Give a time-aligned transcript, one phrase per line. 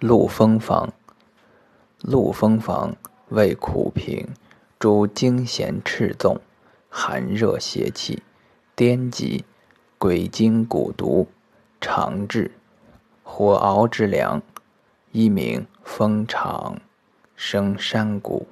[0.00, 0.92] 陆风房。
[2.02, 2.94] 陆风房
[3.30, 4.28] 味苦平，
[4.78, 6.38] 诸惊痫赤纵，
[6.90, 8.22] 寒热邪气，
[8.74, 9.46] 颠疾，
[9.96, 11.28] 鬼精蛊毒，
[11.80, 12.50] 肠滞，
[13.22, 14.42] 火熬之良。
[15.12, 16.78] 一名风长，
[17.34, 18.46] 生山谷。